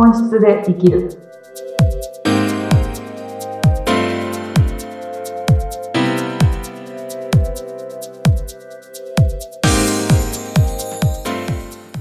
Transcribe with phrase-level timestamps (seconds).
[0.00, 1.10] 本質で生きる。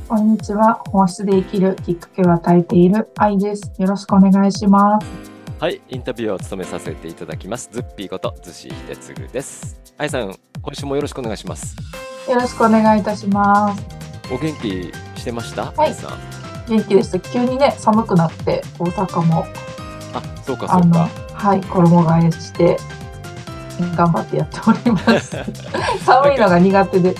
[0.07, 0.79] こんにちは。
[0.91, 3.73] 本質で生きるきっかけを与えている愛です。
[3.79, 5.07] よろしくお願いします。
[5.59, 7.67] はい、インタビューを務めさせていただきます。
[7.73, 9.81] ズッピーこと、ズシヒデツグです。
[9.97, 11.75] あいさん、今週もよろしくお願いします。
[12.29, 13.83] よろしくお願いいたします。
[14.31, 15.73] お元気してました？
[15.75, 16.36] はいさん。
[16.67, 17.19] 元気です。
[17.19, 19.45] 急にね、寒くなって、大阪も、
[20.13, 21.09] あ、そうかそうか。
[21.33, 22.77] はい、衣替えして、
[23.95, 25.37] 頑張ってやっております。
[26.03, 27.15] 寒いのが苦手で。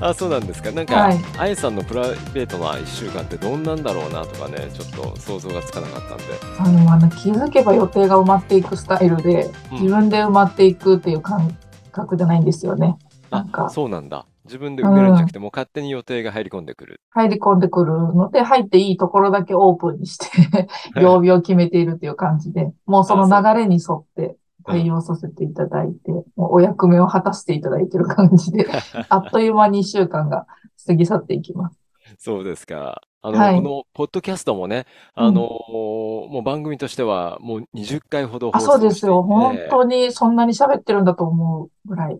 [0.00, 0.70] あ、そうなんですか。
[0.70, 6.24] なんか、はいあいさんのプライベートな1週間ってどんなんだろうなとかね、ちょっと想像がつかなかったんで。
[6.58, 11.56] あの、あの気づけば予定が埋まっていくスタイルで、うん自分で埋まっていくっていう感
[11.92, 12.96] 覚じゃないんですよね。
[13.30, 14.26] なんかあ、そうなんだ。
[14.44, 17.00] 自分で埋めるんじゃなくて、もう勝手に予定が入り込んでくる。
[17.10, 20.68] 入り込んでくるので、入っていいところだけオープンにして、
[21.00, 24.36] 曜日を決めているっていう感じで、もうその流れに沿って
[24.66, 28.66] 対応させていただいて、もうお役目を果たしていただいている感じで、
[29.08, 30.46] あっという間に一週間が
[30.86, 31.80] 過ぎ去っていきます。
[32.18, 33.00] そうですか。
[33.22, 39.20] あの、はいこのポッドキャストもね、あの、もう番組としてはもう20回ほどあ、放そうですよ。
[39.20, 42.18] 送していて本当にそんなに喋ってるんだと思うぐらい。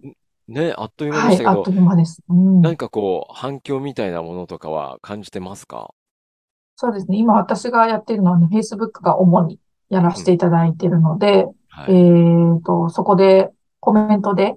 [0.49, 2.23] ね、あっという間ではい、したけどあっと、いう間です。
[2.29, 2.61] うん。
[2.61, 5.91] 何かこう、反響みたいなものとかは感じてますか？
[6.77, 7.17] そうですね。
[7.17, 11.95] 今私がやっているのはね、Facebook が主にやらせていただいているので、はい。
[11.95, 12.11] え
[12.59, 13.51] っと、そこで
[13.81, 14.57] コメントで、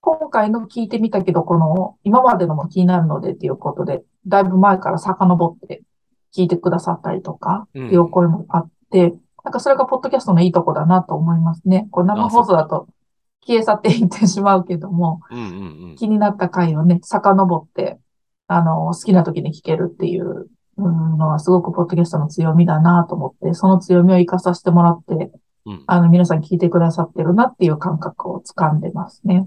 [0.00, 5.82] 今回の聞いてみたけど、この今までのも気になるのでっていうことで、だいぶ前から遡って
[6.34, 11.86] 聞いてくださったりとか、ってうんいうお声もあって、なんかそれがポッドキャストのいいとこだなと思いますね。
[11.90, 12.88] これ生放送だと
[13.46, 15.44] 消え去っていってしまうけども、うんうん
[15.90, 15.96] うん。
[15.96, 17.98] 気になった回をね、遡って、
[18.48, 25.30] あの、好きな時に聞けるっていううんのはすごくポッドキャストの強みだなと思って、その強みを活かさせてもらって、
[25.64, 29.46] うんあの、皆さん聞いてくださってるなっていう感覚を掴んでますね。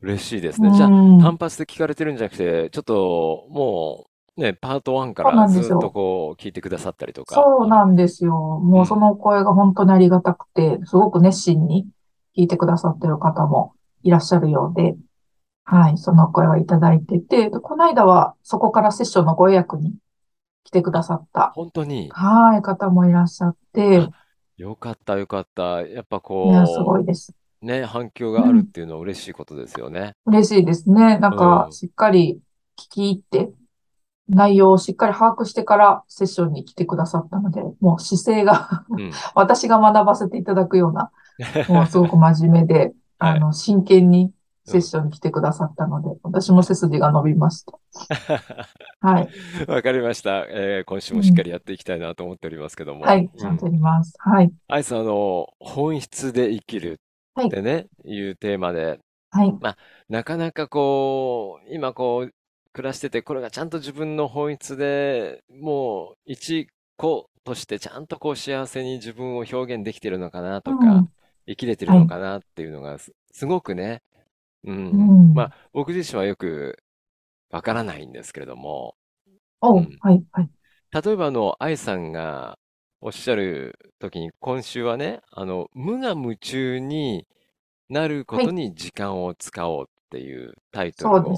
[0.00, 0.72] 嬉しいですね。
[0.72, 4.06] じゃあ、うん単発で聞かれてるんじゃなくて、ちょっと、も
[4.36, 7.34] う、ね、パート1からずっとこう、聞いてくださったりとか。
[7.34, 8.32] そうなんですよ。
[8.32, 11.86] もうその声が本当にありがたくて、すごく熱心に
[12.36, 14.96] 聞いてくださってる方もいらっしゃるようで、
[15.64, 19.94] はい、その声はいただいてて、でこの間はそこからセッションのご予約に
[20.64, 24.08] 来てくださった、本当に、はい、方もいらっしゃって、
[24.60, 25.80] よかった、よかった。
[25.80, 27.32] やっぱいや、すごこいです。
[27.62, 30.12] う、ね、反響があるっていうのは嬉しいことですよね。
[30.26, 31.18] 嬉しいですね。
[31.18, 32.40] なんかう、んしっかり
[32.78, 33.50] 聞き入って、
[34.28, 39.10] 内容をしっかり把握してからセッションに来てくださったので、もう姿勢がうん。
[39.34, 41.10] 私が学ばせていただくような、
[41.68, 44.32] もうすごく真面目で、はいあの、真剣に
[44.64, 47.78] セッションに来てくださったので、私も背筋が伸びました。
[49.00, 49.28] はい。
[49.66, 50.46] わかりました。
[50.48, 53.02] えー今週もしっかりやっていきたいなと思っておりますけども。
[53.02, 53.24] はい。
[53.24, 54.14] うんちゃんとやります。
[54.18, 54.52] はい。
[54.68, 57.00] アイさん、あの、本質で生きる
[57.34, 59.54] はいってね、いうテーマで、はい。
[60.08, 62.32] なかなかこう、今こう、
[62.72, 71.08] 暮らしてて、これがちゃんと自分の本質でもう一個としてちゃんとこう幸せに自分を表現できてるのかなとか、うん
[71.50, 74.02] 生きれてるのかなっていうのがす、すごくね、
[74.64, 74.90] うん。
[74.90, 76.78] うんまあ、僕自身はよく
[77.50, 78.96] わからないんですけれども、
[79.60, 80.24] おううんはい。
[80.32, 80.50] はい。
[80.92, 82.58] 例えばあの、愛さんが
[83.00, 87.26] おっしゃるときに、今週はね、あの、無我夢中に
[87.88, 91.32] なることに時間を使おうっていうタイトルを。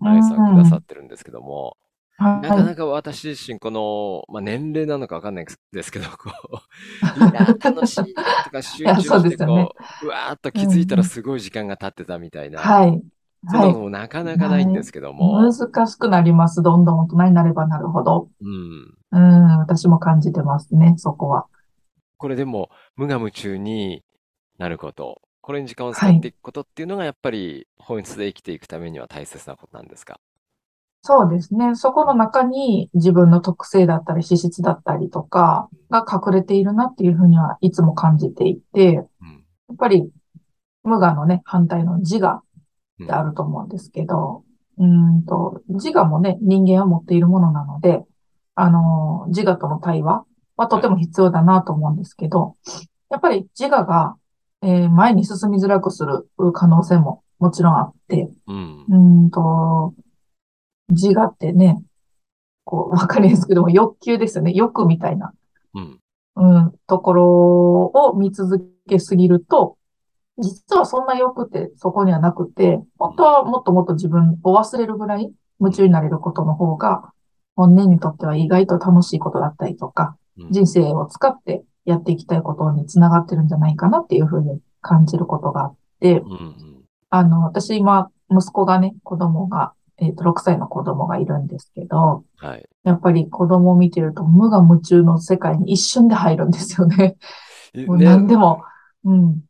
[0.00, 1.83] 愛さんくださうってるんですけども、ん
[2.18, 6.56] なかなはか私自身この、まあ、年齢なのかわかんないですけど、こう、
[7.18, 12.50] いや、楽しいとか集や中してこう、うわーっと気づいたらすごい時間が経ってたみたいい。
[12.50, 13.02] な、はい。
[13.46, 13.72] はい。
[13.72, 16.62] そもなかなかないんですけども、難しくなります。
[16.62, 18.28] どんどん大人になればなるほど。
[18.40, 18.94] うん。
[19.12, 21.46] うん、私も感じてますね、そこは。
[22.16, 24.02] これでも無我夢中に
[24.58, 30.18] なること、これに時間を使っていくことっていうのがやっぱり本質で生きていくためには大切なことなんですか？
[31.06, 31.74] そうですね。
[31.74, 39.44] そこの中に自分の特性だったり資質だったりとかが隠れているなっていうふうにはいつも感じていて、やうん。
[39.74, 40.08] っぱり
[40.82, 42.42] 無我のね、反対の自我
[43.00, 44.44] うんってあると思うんですけど、
[44.78, 48.02] うーんと、自我もね、人間は持っているものなので、
[48.54, 50.24] あの、自我との対話
[50.56, 52.56] はとても必要だなと思うんですけど、
[53.10, 54.16] やっぱり自我が、
[54.62, 58.30] えー前に進みづらくする可能性ももちろんあって、
[58.88, 59.92] うんと、
[60.88, 61.82] 自我ってね、
[62.64, 64.52] こう、わかりやすくでも欲求ですよね。
[64.54, 65.32] 欲みたいな、
[65.74, 66.00] うん。
[66.36, 69.76] うん、ところを見続けすぎると、
[70.38, 77.12] 実はそんな欲ってそこにはなくて、本当はもっともっと自分を忘れるぐらい夢中になれることの方が、
[77.54, 86.24] 本人にとっては意外と楽しいことだったりとか、うん人生を使ってやっていきたいことにつながってるんじゃないかなっていうふうに感じることがあって、
[87.10, 89.74] あの、私今、息子がね、子供が、
[90.06, 92.68] えっと、6歳の子供がいるんですけど、はい。
[92.84, 97.16] やっぱり子供を見てると無我夢中の世界に一瞬で入るんですよね。
[97.86, 98.62] もうね何でも、
[99.04, 99.42] うん。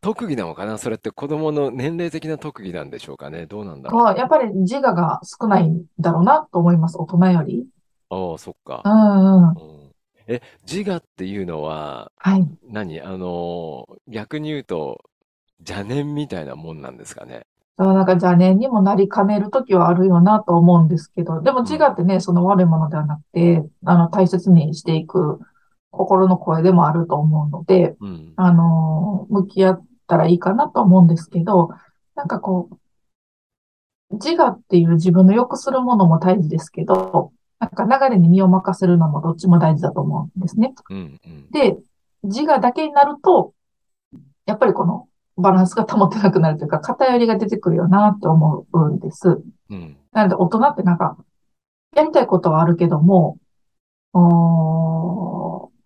[0.00, 0.78] 特技なのかな？
[0.78, 3.46] それって子供の年齢的な特技なんでしょうかね？
[3.46, 4.16] どうなんだろう？
[4.16, 7.66] やっぱり自我が少ないんだろうなと思います、大人より。
[8.08, 8.88] ああ、そっかう。
[8.88, 9.48] んうん。
[9.50, 9.90] うん
[10.26, 12.48] え、自我っていうのは、はい。
[12.62, 13.00] 何？
[13.02, 15.00] あの、逆に言うと、
[15.58, 17.46] 邪念みたいなもんなんですかね？
[17.80, 25.40] だからなんか邪念にもなりかねるときはあるよなと思うんですけど、でも自我ってね、その悪いものではなくて、あの、大切にしていく
[25.90, 28.32] 心の声でもあると思うので、うん。
[28.36, 31.70] あの、向き合ったらいいかなと思うんですけど、
[32.14, 40.74] なんかこう、自我っていう自分の良くするものも大事ですけど、なんか流れに身を任せるのもどっちも大事だと思うんですね。
[40.90, 41.18] うん。
[41.24, 41.50] うん。
[41.50, 41.78] で、
[42.24, 43.54] 自我だけになると、
[44.44, 45.08] やっぱりこの
[45.40, 49.42] バランスが保てなくなるというか、偏りが出てくるよなって思うんです。
[49.70, 49.96] うん。
[50.12, 51.16] なので大人ってなんか、
[51.96, 53.38] やりたいことはあるけども、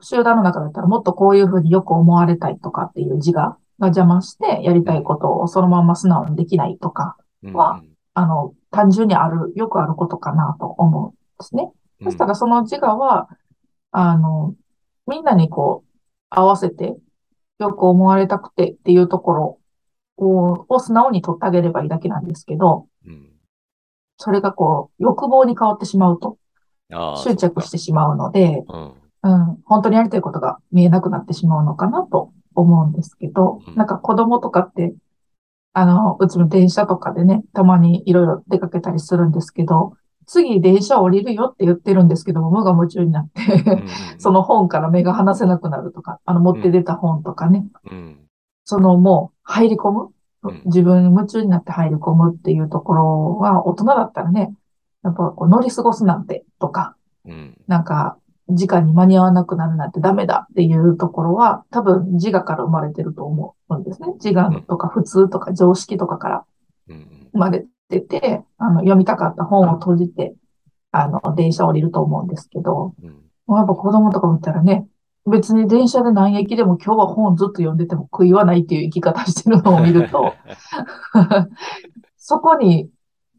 [0.01, 7.53] 集団の中だったらもっとこういうふうによく思われたいとかっていう自我が邪魔して、やりたいことをそのまま素直にできないとか、うん。
[7.55, 7.83] は
[8.15, 11.71] あの、単純にある、よくあることかなと思うんですね。
[12.01, 13.29] うんそしたらその自我は、
[13.93, 14.55] あの、
[15.07, 15.99] みんなにこう、
[16.29, 16.97] 合わせて、
[17.59, 19.59] よく思われたくてっていうところ
[20.17, 23.31] を、を素直に取ってあげればいいだけなんですけど、うん。
[24.17, 26.39] それがこう、欲望に変わってしまうと、
[27.25, 29.05] 執着してしまうので、そっか。
[29.25, 34.95] うん、本当にやりたいことが見えなくなってしまうのかなと思うんですけどうん、なんか子供とかって、
[35.73, 39.95] あの、うちも電車とかでね、たまにいろいろ出かけたりするんですけど、
[40.27, 43.85] 次電車降りるよって言ってるんですけども、無我夢中になって
[44.19, 48.19] その本から目が離せなくなるとか、あの持って出た本とかね、うん。
[48.65, 54.55] そのもう入り込むうん、自分に夢中になって入り込むっていうところは、大人だったらね、
[55.03, 57.59] やっぱこう乗り過ごすなんてとか、うん。
[57.67, 58.19] なんか、
[58.51, 64.09] 時間に間に合わなくなるなんてダメだっていうところは、多分自我から生まれてると思うんですね。
[64.23, 66.45] 自我とか普通とか常識とかから
[66.89, 67.29] うん。
[67.33, 70.35] 生まれてて、あの、読みたかった本を閉じて、
[70.91, 73.11] あの、電車降りると思うんですけど、うん。
[73.47, 74.87] もうやっぱ子供とか見たらね、
[75.27, 80.35] 別に電車で何駅でも今日は本ずっと読んでても悔いはないっていう生き方してるのを見ると、
[82.17, 82.91] そこに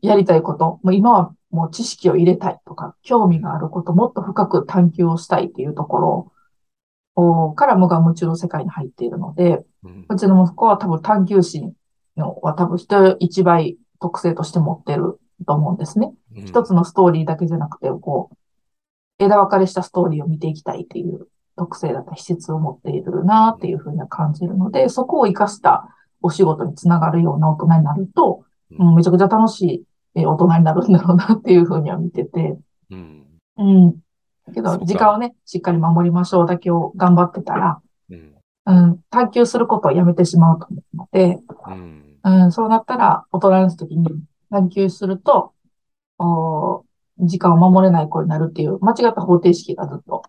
[0.01, 6.31] やりたいこと、もう今はもう知識を入れたいとか、興味があること、もっと深く探求をしたいっていうところ
[7.15, 11.73] をから無我夢中の世界に入っているので、うんうちの息子は多分探求心
[12.17, 16.13] のは多分人一倍特性として持ってると思うんですね。
[16.35, 18.35] うん一つのストーリーだけじゃなくて、こう、
[19.17, 25.87] 枝分かれしたストーリーを見ていきたいっていう特性だったり、施設を持っているなっていうふうには感じるので、そこを活かした
[26.21, 29.83] お仕事につながるような大人になると、うんうんめちゃくちゃ楽しい
[30.15, 32.57] えー大人になるんだろうなっていうふうには見てて、
[32.89, 33.25] うん。
[33.57, 33.91] うん。
[34.47, 38.35] だけど、時間をね、しっかり守りましょうだけを頑張ってたら、うん。
[38.67, 42.04] うん、探求することをやめてしまうと思うので、うん。
[42.25, 44.09] うん、そうなったら、大人になった時に
[44.49, 45.53] 探求すると、
[46.17, 46.83] お
[47.19, 50.23] 時間を守れない子になるっていう間違った方程式がずっと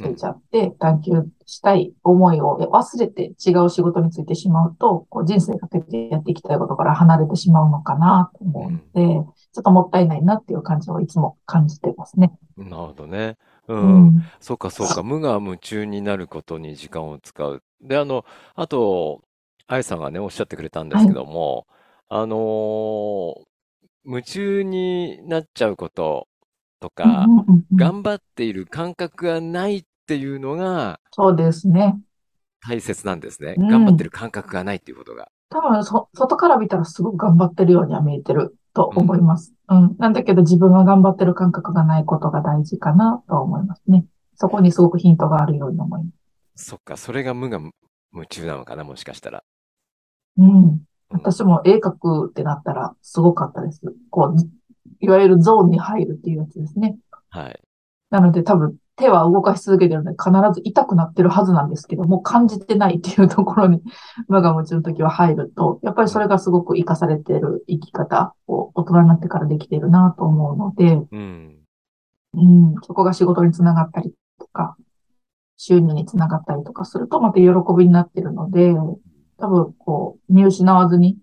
[0.00, 12.32] ついちゃって、探求したい思いを忘れて違う仕事についてしまうと、こう人生かけてやっていきたいことから離れてしまうのかなと思うので、ちょっともったいないなっていう感じをいつも感じてますね。
[12.56, 13.36] なるほどね。
[13.66, 13.74] う。
[13.74, 14.24] うんん。
[14.40, 15.02] そうか、そうか。
[15.02, 17.62] 無我夢中になることに時間を使う。
[17.80, 18.24] で、あの、
[18.54, 19.22] あと、
[19.72, 21.66] 愛さんがね、おっしゃってくれたんですけども、
[22.08, 23.44] あのー
[24.04, 26.26] 夢中になっちゃうこと
[26.80, 31.98] とか、うんうんうんうん頑張っている感覚がないっていうのがそうですね。
[32.66, 33.54] 大切なんですね。
[33.56, 35.28] うん頑張ってる感覚がないっていうことが。
[35.50, 39.54] 多分そ、外から見たらすごく頑張ってるようには見えてると思います。
[39.68, 39.96] うん。
[39.98, 44.04] なんだけど自分が頑張ってる感覚がないことが大事かなと思いますね。
[44.34, 46.10] そこにすごくヒントがあるように思いま
[46.56, 46.64] す。
[46.70, 47.70] そっか、それが無我
[48.12, 49.44] 夢中なのかな、もしかしたら。
[50.38, 50.80] うん。
[51.10, 53.80] 私も絵描くってなったらすごかったです。
[54.10, 54.48] こう、ず
[55.00, 56.96] いわゆるゾーンに入るっていうやつですね。
[57.30, 57.60] はい。
[58.10, 63.82] なので多分手は動かし続けてるので必ず痛くなってるはずなんですけども、感じてないっていうところに
[64.28, 71.56] 無 我夢中の時は入ると、やっぱりそれがすごく活かされてる生き方を大人になってからできてるなと思うので、うん。
[72.34, 74.76] うん、そこが仕事につながったりとか、
[75.56, 78.74] 収入につながったりとかするとまた喜びになってるので、
[79.42, 81.18] 多分こう、見失わずに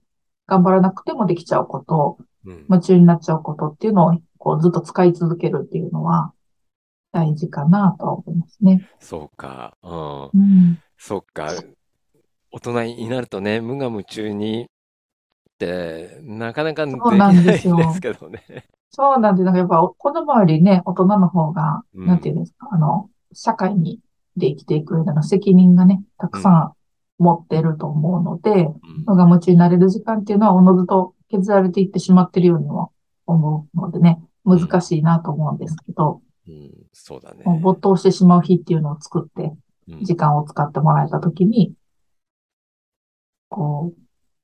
[0.46, 2.66] 頑張らなくてもできちゃうこと、うん。
[2.70, 6.34] 夢中になっちゃうことっていうのをこうずっと使い続けるっていうのは、
[7.14, 8.88] 大事かなとは思いますね。
[9.00, 9.78] そうか。
[9.82, 10.24] うん。
[10.34, 10.80] うん。
[10.98, 11.48] そっか。
[12.52, 14.66] 大人になるとね、無我夢中にっ
[15.58, 18.44] て、なかなかできないんですけどね。
[18.90, 24.02] そうなんで、なんかやっぱ、この周りね、大人の方が、うんなんていうんですか、あの、社会に
[24.36, 26.74] で生きていく上での責任がね、たくさん
[27.20, 28.70] 持ってると思うので、
[29.06, 32.92] 我夢中になれる時間っていうのは、おのずと削られていってしまってるようにも
[33.28, 37.44] 思うのでね、難しいなと思うんですけど、うん、そうだね。
[37.62, 39.54] 没頭してしまう日っていうのを作って、
[39.88, 40.04] うん。
[40.04, 41.74] 時間を使ってもらえたときに、
[43.50, 43.94] こ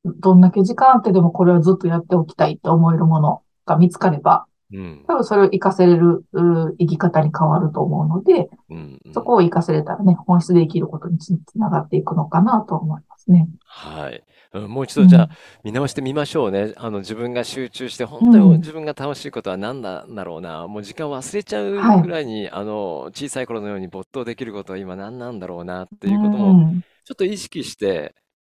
[0.04, 13.48] う、どんだけ時間あってでもこれはずっとやっておきたいって思えるものが見つかれば、うん、多分それを活かせれる、う生き方に変わると思うので、うん、うんそこを活かせれたらね、本質で生きることにつつながっていくのかなと思いますね。
[13.66, 14.24] はい。
[14.54, 15.30] うんもう一度じゃあ
[15.64, 16.74] 見直してみましょうね。
[16.78, 20.68] あの自分が集中して本当に自分が楽しいことは何なんだろうな。
[20.68, 26.82] もう時間忘れちゃうはいぐらいに、あの小さい頃のように没頭できることは今何なんだろうなってういうこともん。
[27.04, 28.16] ちょっと意識して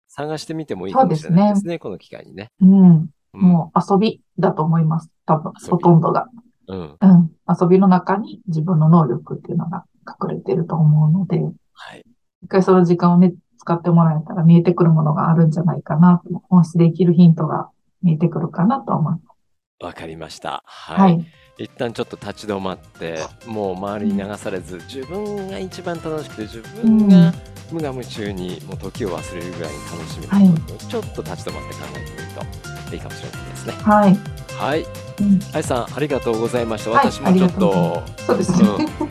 [0.07, 1.79] 探してみてもいいかもしれないですね。
[1.79, 2.51] この機会にね。
[2.61, 3.09] うん。
[3.41, 5.11] うんもう遊びだと思います。
[5.25, 6.27] 多分、ほとんどが。
[6.67, 6.97] うん。
[6.99, 7.31] うん。
[7.47, 9.85] 遊びの中に自分の能力っていうのが
[10.21, 11.39] 隠れてると思うので、
[11.73, 12.03] はい。
[12.43, 17.69] 一回その時間をね、使ってもらえたら見えてくるものがあるんじゃないかなと、本質で生きるヒントが
[18.01, 19.85] 見えてくるかなと思います。
[19.85, 20.63] わかりました。
[20.65, 20.95] は。
[20.95, 21.25] はいい。
[21.65, 27.33] 一旦ちょっと立ち止まって、もう周りに流されず、自分が一番楽しくて、自分が
[27.71, 33.73] 無我夢中にもう時を忘れるぐらいに楽しめることをちょっと立ち止まって考えてみるといいかもしれないですね。
[33.83, 34.17] はい。
[34.57, 34.85] はい。
[35.21, 35.39] うん。
[35.53, 36.91] あいさん、ありがとうございました。
[36.91, 37.81] はい私もちょっとうござい
[38.15, 38.69] と、そうですね。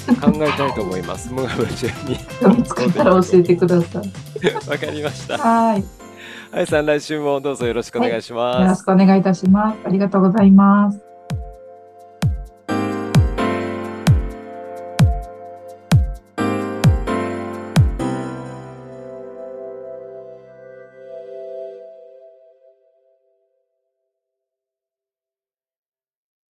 [0.08, 1.32] うん、考えたいと思います。
[1.32, 2.56] 無我夢中に。
[2.56, 4.10] 見つかったら教えてください。
[4.70, 5.38] わかりました。
[5.38, 5.84] はい。
[5.84, 5.84] よ
[6.52, 8.84] あいさん、来週もどうぞよろしくお願いしろますし。
[8.84, 9.78] くお願いいたします。
[9.84, 11.05] ありがとうございます。